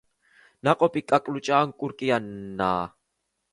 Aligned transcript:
ნაყოფი 0.67 1.03
კაკლუჭა 1.11 1.59
ან 1.67 1.75
კურკიანაა. 1.83 2.83